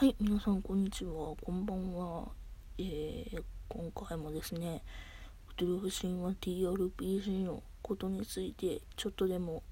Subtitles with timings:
[0.00, 1.10] はい、皆さんこんにちは。
[1.44, 2.28] こんばんは。
[2.78, 4.82] えー、今回もですね、
[5.48, 9.62] クトゥルフ神話 TRPG のことについてちょっとでも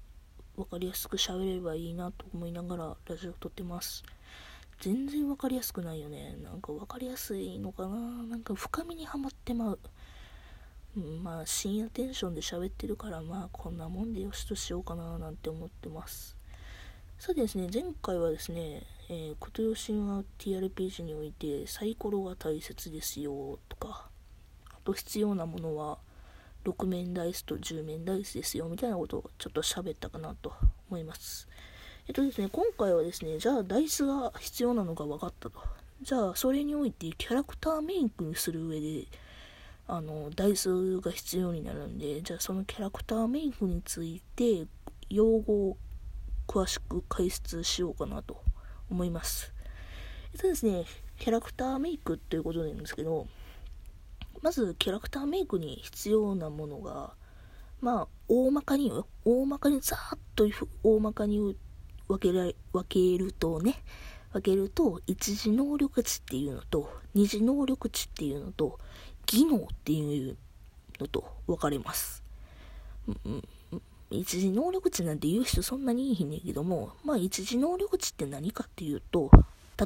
[0.55, 4.03] 分かりやすく喋ればいいなと思いながらラジオ撮ってます。
[4.79, 6.37] 全然分かりやすくないよね。
[6.43, 9.79] なんか分かりやすいのかななんか深みにはまってまう。
[11.23, 16.37] まあ深夜テンションで喋ってるからまあこんなもんでよしとしようかななんて思ってます。
[17.17, 24.07] さてですね、前回はですね、えー、琴吉は TRPG においてサイコロが大切ですよとか、
[24.69, 25.97] あと必要なものは
[26.63, 30.53] 6面ダイスと10面ダイスですよみたいなことをちょっと喋ったかなと
[30.91, 31.47] 思います。
[32.07, 35.59] えっとですね、今回はですね、じゃあダイスが必要なのが分かったと。
[36.03, 39.07] じゃあそれにおいてキャラクターメイクにする上で、
[39.87, 44.67] あの、ダイスが必要になるんで、じゃあそのキャラクターメイクについて
[45.09, 45.77] 用語を
[46.47, 48.43] 詳しく解説しようかなと
[48.89, 49.53] 思います。
[50.33, 50.85] えっとですね、
[51.17, 53.27] キャラクターメイクということなんですけど、
[54.41, 57.13] まずキャラクターメイクに必要なものが、
[57.81, 58.91] まあ、大まかに、
[59.25, 60.47] 大まかにざーっと
[60.83, 61.57] 大まかに
[62.07, 63.83] 分けら分けるとね、
[64.31, 68.79] 分けると、一次能力値っていうのと、二次能力値っていうのと、
[69.25, 70.37] 技能っていう
[70.99, 72.23] のと分かれます。
[73.25, 73.43] うん
[74.11, 79.29] 一時能力値なんて言う人そんなにいいねんけども、まあ一時能力値って何かっていうと、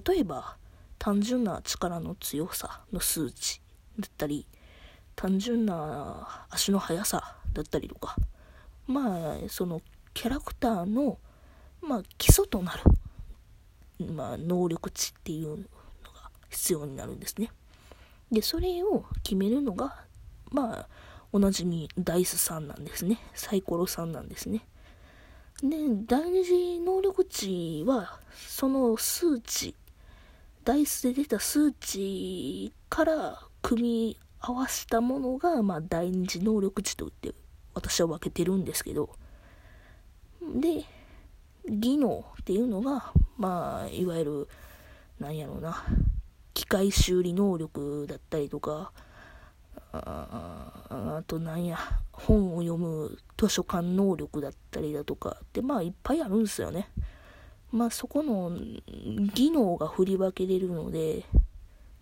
[0.08, 0.58] 例えば
[0.98, 3.62] 単純な力の強さの数値
[4.00, 4.48] だったり、
[5.16, 8.16] 単純な足の速さだったりとか、
[8.88, 9.82] まあその
[10.14, 11.18] キャラクターの、
[11.82, 12.74] まあ、基礎とな
[14.00, 17.50] る、まあ、能力値っていうのが必要になるんですね。
[18.32, 20.06] で、それを決めるのが、
[20.52, 20.88] まあ、
[21.34, 23.18] おなじみダイス3なんですね。
[23.34, 24.68] サイコロ3なんですね。
[25.64, 29.74] で、第二次能力値は、その数値、
[30.64, 37.34] ダイスで出た数値から組み合わせたものが、まあ、第二次能力値といって
[37.74, 39.10] 私は分けてるんですけど、
[40.40, 40.86] で、
[41.68, 44.48] 技能っていうのが、まあ、いわゆる、
[45.20, 45.84] なんやろうな、
[46.54, 48.92] 機械修理能力だったりとか、
[49.92, 50.72] あ
[51.18, 51.78] あとなんや、
[52.12, 56.90] 本を読む図書館能力だったりだとかってまあいっぱいあるんですよね。
[57.72, 58.52] まあそこの
[59.34, 61.26] 技能が振り分けれるので、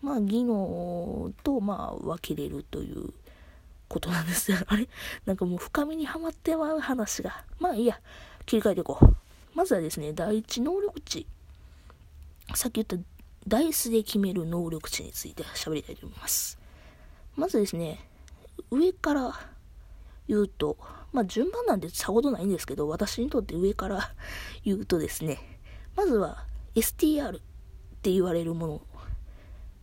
[0.02, 3.14] まあ技能とまあ分けれるという
[3.88, 4.58] ことなんですよ。
[4.68, 4.88] あれ
[5.26, 7.44] なんかもう深みにはまってまう話が。
[7.60, 8.00] まあいいや、
[8.46, 9.16] 切り替えていこう。
[9.54, 11.26] まずはですね、第一能力値。
[12.56, 12.98] さっき言った
[13.48, 16.61] ダイスで決める能力値について喋りたいと思います。
[17.36, 18.00] まずですね、
[18.70, 19.34] 上から
[20.28, 20.78] 言うと、
[21.12, 24.14] まあ順番なんてさほどないんですけど、私にとって上から
[24.64, 25.60] 言うとですね、
[25.96, 27.42] まずは STR っ
[28.02, 28.82] て言われるもの。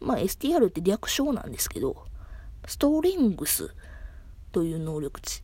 [0.00, 2.04] まあ STR って略称なんですけど、
[2.66, 3.74] ストレングス
[4.52, 5.42] という能力値。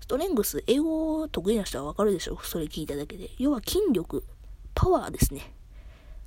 [0.00, 3.30] ストレングス、英語得意な人はわかるでしょそれ聞いただけで。
[3.38, 4.24] 要は筋力、
[4.74, 5.52] パワーですね。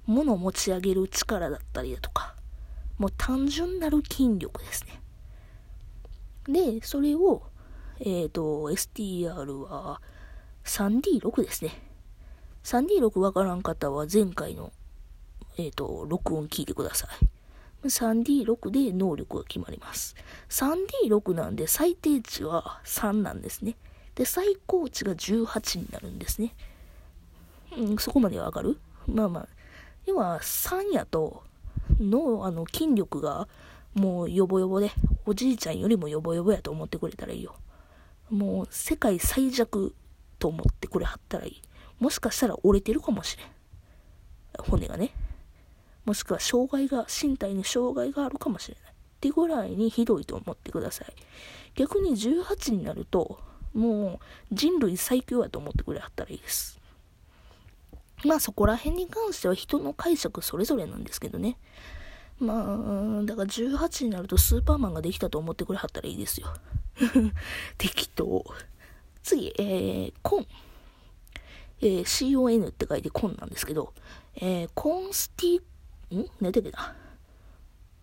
[0.05, 2.35] 物を持ち上げる力だったりだとか、
[2.97, 4.98] もう単純なる筋力ですね。
[6.51, 7.43] で、それを、
[7.99, 10.01] えっ、ー、と、STR は
[10.65, 11.71] 3D6 ですね。
[12.63, 14.71] 3D6 わからん方は前回の、
[15.57, 17.87] えっ、ー、と、録音聞いてください。
[17.87, 20.15] 3D6 で能力が決まります。
[20.49, 23.75] 3D6 なんで最低値は3なんですね。
[24.15, 26.53] で、最高値が18になるんですね。
[27.77, 28.77] うん、そこまではわかる？
[29.07, 29.47] まあまあ。
[30.05, 31.43] 要は3やと、
[31.99, 33.47] の、あの、筋力が
[33.93, 34.91] もうヨボヨボで、
[35.25, 37.55] おじいちゃんよりもヨボヨボやと思ってくれたらいいよ。
[38.29, 39.95] もう世界最弱
[40.37, 41.61] と思ってくれはったらいい。
[41.99, 43.47] もしかしたら折れてるかもしれん。
[44.63, 45.11] 骨がね。
[46.05, 48.91] もしくは障害が、身体に障害があるかもしれない。
[48.91, 51.13] ってぐらいにひどいと思ってください。
[51.75, 53.39] 逆に18になると、
[53.73, 54.19] も
[54.51, 56.79] う人類最強やと思ってくれはったらいいです。
[58.25, 61.57] まあそこら辺に関しては人の解釈それぞれなんですけどね。
[62.39, 66.47] まあ、だから18になるとスーパーマンができたと思ってくれはったらいいですよ。
[67.77, 68.45] 適当。
[69.23, 70.47] 次、えー、コン。
[71.81, 73.93] えー、CON って書いて CON なんですけど、
[74.35, 75.59] えー、 consti、
[76.17, 76.29] ん？
[76.41, 76.95] 何だっけな？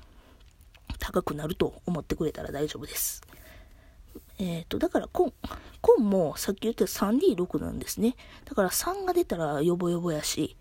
[0.98, 3.22] 高くなると思ってくれたら大丈夫です。
[4.38, 5.32] えっ、ー、と、だからコン、
[5.80, 8.16] コンもさっき言った 3D6 なんですね。
[8.44, 10.56] だから3が出たらヨボヨボやし、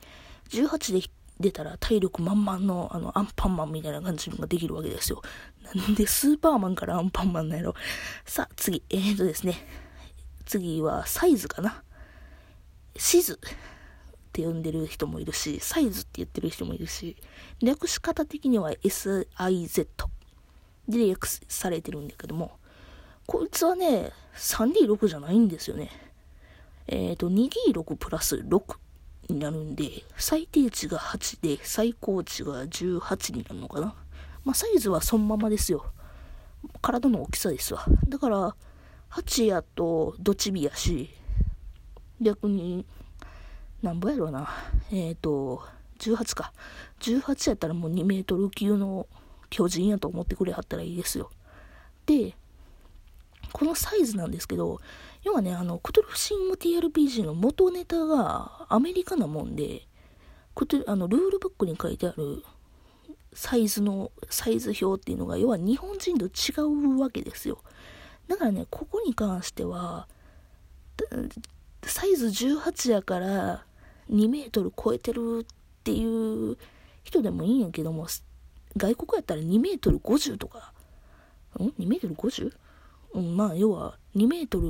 [0.49, 1.07] 18で
[1.39, 5.21] 出たら体力満々のあのアンパンマンみたいな感じができるわけですよ。
[5.73, 7.75] なんでスーパーマンからアンパンマンなんやろ。
[8.25, 8.83] さあ、次。
[8.89, 9.55] えーとですね。
[10.45, 11.83] 次はサイズかな。
[12.99, 13.37] シズっ
[14.33, 17.15] て呼んでる人もいるし、サイズって言ってる人もいるし、
[17.61, 19.87] 略し方的には SIZ
[20.89, 22.59] で略されてるんだけども、
[23.25, 25.89] こいつはね、3D6 じゃないんですよね。
[26.87, 28.77] えっ、ー、と、2D6 プラス6
[29.29, 33.95] になるんで、最低値が8で、最高値が18になるのかな。
[34.43, 35.85] まあ、サイズはそのままですよ。
[36.81, 37.85] 体の大きさですわ。
[38.09, 38.55] だから、
[39.11, 41.09] 8やとドチビやし、
[42.21, 42.85] 逆に、
[43.81, 44.49] なんぼやろうな。
[44.91, 45.63] えっ、ー、と、
[45.99, 46.53] 18か。
[46.99, 49.07] 18やったらもう2メートル級の
[49.49, 51.31] 巨人やと思ってくれはったらいいですよ。
[52.05, 52.35] で、
[53.51, 54.79] このサイズなんですけど、
[55.23, 59.87] 要はね、あの、クトルフシング TRPG の元ネタがアメリカなもんで、
[60.55, 62.43] クトあのルールブックに書いてある
[63.33, 67.59] サイズの、サイズ表っていうのが、要は日本人と違うわけですよ。
[68.27, 70.07] だからね、ここに関しては、
[71.83, 73.63] サイズ18やから
[74.11, 76.57] 2メートル超えてるっていう
[77.03, 78.07] 人でもいいんやけども、
[78.77, 80.73] 外国やったら2メートル50とか、
[81.59, 82.53] ん ?2 メートル 50?
[83.13, 84.67] うん、まあ、要は2メートル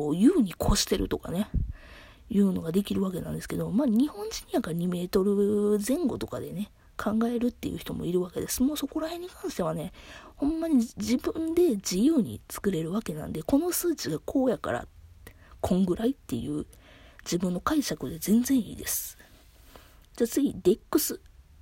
[0.00, 1.48] を優に越してるとかね、
[2.30, 8.62] いうのができるわけなんですけど、まあ、日本人やから2メートル前後とかでね、考えるっていう人もいるわけです。
[8.62, 9.92] もうそこら辺に関してはね、
[10.36, 14.86] ほんまに自分で自由に作れるわけなんで、この数値がこうやからっ、
[15.62, 16.66] こんぐらいっていう
[17.24, 19.16] 自分の解釈で全然いいです。
[20.16, 21.20] じゃあ次、DEX。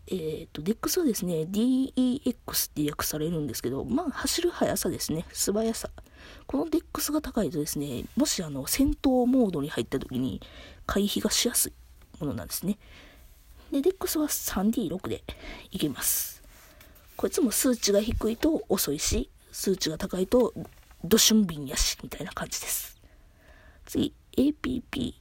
[0.08, 5.24] えっ、ー、と、DEX はですね、DEX って訳されるんですけど、まあ、走る速さですね。
[5.32, 5.90] 素早さ。
[6.46, 10.40] この DEX が高いとですね、もしあの、戦闘モードに入った時に
[10.86, 11.72] 回避がしやすい
[12.18, 12.78] ものなんですね。
[13.70, 15.22] で、DEX は 3D6 で
[15.70, 16.42] いけます。
[17.16, 20.54] こいつも数値が低いと遅いし、数値が高いと
[21.04, 22.99] ドシュンビンやし、みたいな感じです。
[23.90, 25.14] 次、APP、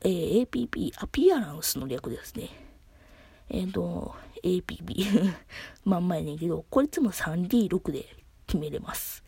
[0.00, 2.48] えー、APP、アピアランスの略ですね。
[3.48, 5.32] えっ、ー、と、APP
[5.86, 8.04] まんまやねんけど、こいつも 3D6 で
[8.48, 9.22] 決めれます。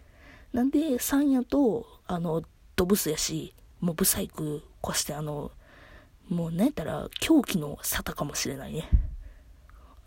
[0.53, 2.43] なんで、3やと、あの、
[2.75, 5.53] ドブスやし、もうブサイク越してあの、
[6.29, 8.91] もうなんやったら狂気の沙汰かもしれないね。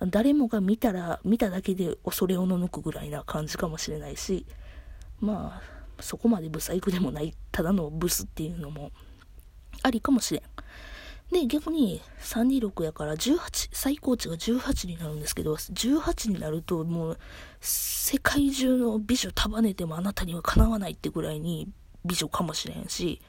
[0.02, 4.46] 誰もが見たら、見ただけで恐れおののくぐらいな感じかもしれないし、
[5.22, 8.92] まあ、そこまでブサイクでもない、ただのブスっていうのも
[9.84, 10.44] ありかもしれん。
[11.32, 17.18] で、逆に326やから18、最高値が18になるんですけど、18になるともう
[17.62, 21.70] 世界中の美女束ねてもあなたにはかなわないってぐらいに
[22.04, 23.22] 美女かもしれんし、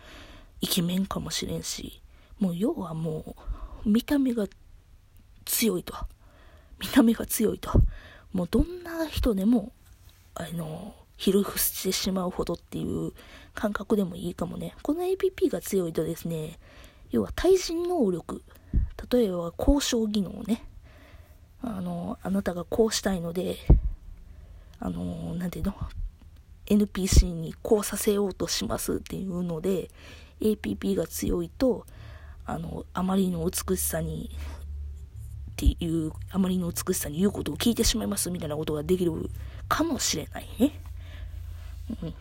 [0.61, 2.03] イケメンかもしれんし、
[2.39, 3.37] もう要はも
[3.85, 4.47] う見た目が
[5.45, 5.95] 強いと
[6.81, 7.71] 見た目が強いと
[8.33, 9.73] もうどんな人でも
[10.35, 13.13] あのひるふしてしまうほどっていう
[13.55, 14.75] 感覚でもいいかもね。
[14.83, 16.59] この APP が強いとですね
[17.11, 18.43] 要は対人能力。
[19.11, 20.65] 例えば交渉技能ね。
[21.63, 23.57] あのあなたがこうしたいので
[24.81, 25.75] あの何ていうの
[26.67, 29.91] ？NPC にこうさせようとしますっていうので
[30.41, 31.87] APP が強いと
[32.45, 34.31] あの、あまりの美しさに、
[35.53, 39.13] っていう、あまりの美しさに言うことを聞いてしまいますみたいなことができる
[39.69, 40.81] かもしれないね。
[41.91, 42.15] うん。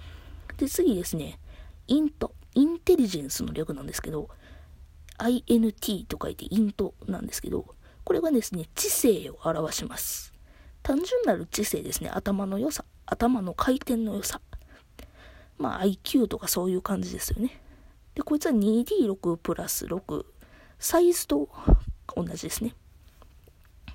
[0.58, 1.40] で、次ですね、
[1.88, 4.30] イント、インテリジェンスの略なんですけど、
[5.18, 10.34] INT と書いてイントなんですけど、これはですね、知性を表します。
[10.84, 12.10] 単純なる知性ですね。
[12.10, 12.86] 頭の良さ。
[13.06, 14.42] 頭の回転の良さ。
[15.58, 17.62] まあ IQ とかそういう感じですよね。
[18.16, 20.26] で、こいつは 2D6 プラス6。
[20.80, 21.48] サイズと
[22.16, 22.74] 同じですね。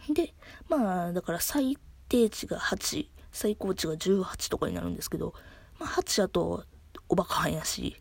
[0.08, 0.34] で、
[0.68, 1.76] まあ、だから最
[2.08, 5.34] 低値が8、最高値が18とかになるんですけど、
[5.78, 6.64] まあ、8だと
[7.08, 7.96] おバカはんやし、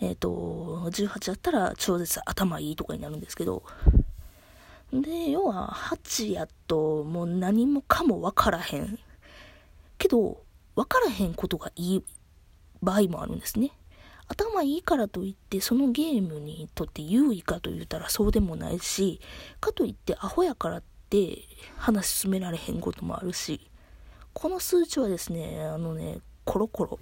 [0.00, 3.62] えっ、ー、と、18だったら超絶頭いいとかになるんですけど、
[4.92, 8.98] で、要は8やともう何もかもわからへん。
[9.98, 10.42] けど、
[10.74, 12.04] わからへんことがいい
[12.82, 13.72] 場合もあるんですね。
[14.28, 19.20] 頭いいからといってそのゲームにとって優位かと言ったらそうでもないし、
[19.60, 21.38] かといってアホやからって
[21.76, 23.70] 話進められへんこともあるし、
[24.32, 26.98] この数値はですね、あのね、コロコロ、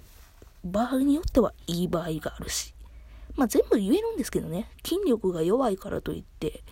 [0.65, 2.73] 場合によってはいい場合があるし、
[3.35, 6.63] まあ全部言えるんですけどね、筋力が弱いからといって、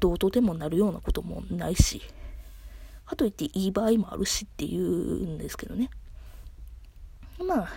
[0.00, 2.02] どうとでもなるようなこともないし、
[3.10, 4.82] かといっていい場合もあるしっていう
[5.26, 5.90] んですけどね。
[7.44, 7.68] まあ、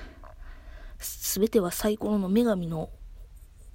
[1.00, 2.90] すべてはサイコロの女神の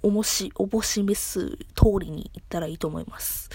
[0.01, 3.49] おもし、おぼしめす通りに行ったらいいと思います。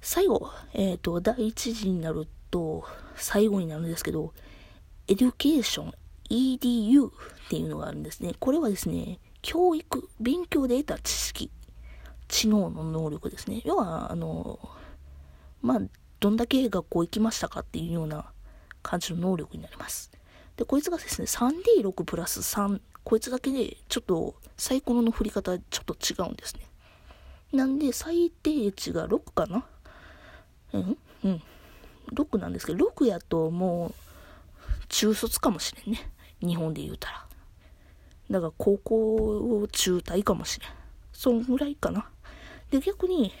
[0.00, 2.84] 最後、えっ、ー、と、第一次になると、
[3.16, 4.32] 最後になるんですけど、
[5.08, 7.10] education、EDU っ
[7.48, 8.34] ていうのがあるんですね。
[8.38, 11.50] これはですね、教育、勉強で得た知識、
[12.28, 13.62] 知能の能力ですね。
[13.64, 14.58] 要は、あの、
[15.60, 15.80] まあ、
[16.20, 18.30] どんだけ学校行きましたかっていうような
[18.82, 20.10] 感じの能力になります。
[20.56, 26.66] で、こいつがですね、3D6 プラス3、こいつだけで、ちょっとサイコロの振り方ちょっと違うんですね。
[27.52, 29.66] なんで、最低値が6かな？
[30.74, 30.98] うん？
[31.24, 31.42] うん。
[32.12, 33.94] 6なんですけど、6やともう、
[34.88, 36.10] 中卒かもしれんね。
[36.40, 37.26] 日本で言うたら。
[38.30, 40.70] だから高校を中退かもしれん。
[41.12, 42.08] そんぐらいかな。
[42.70, 43.32] で、逆に、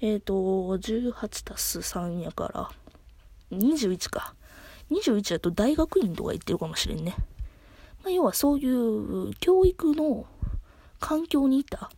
[0.00, 2.70] えっ、ー、と、18たす3やから、
[3.56, 4.34] 21か。
[4.90, 7.14] 21だと大学院とか行ってるかもしれんね。
[8.02, 10.26] まあ、要はそういう教育の
[11.00, 11.90] 環境にいた、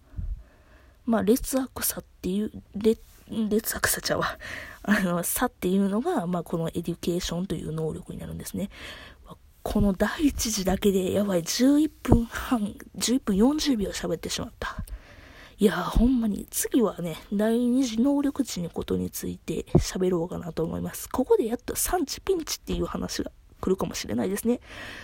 [1.05, 4.39] まあ、劣悪さっていう、劣劣悪さちゃうわ。
[4.83, 8.71] あの、差っていうのが、まあ、この education という能力になるんですね。
[9.69, 14.77] この第1次だけで、やばい、11分半、11分40秒喋ってしまった。
[15.59, 21.09] いやほんまに、次はね、第2次能力値のことについて喋ろうかなと思います。
[21.09, 24.61] ここでやっと SAN 値ピンチっていう話が来るかもしれないですね。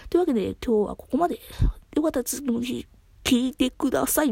[0.09, 1.40] というわけで、今日はここまで。
[1.97, 2.87] よかったら次の日、
[3.25, 4.31] 聞いてください。